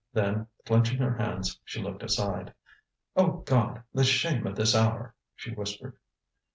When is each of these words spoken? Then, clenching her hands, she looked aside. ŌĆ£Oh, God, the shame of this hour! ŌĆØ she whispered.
Then, 0.13 0.47
clenching 0.65 0.97
her 0.97 1.13
hands, 1.15 1.59
she 1.63 1.79
looked 1.83 2.01
aside. 2.01 2.55
ŌĆ£Oh, 3.15 3.45
God, 3.45 3.83
the 3.93 4.03
shame 4.03 4.47
of 4.47 4.55
this 4.55 4.73
hour! 4.75 5.09
ŌĆØ 5.09 5.31
she 5.35 5.51
whispered. 5.53 5.95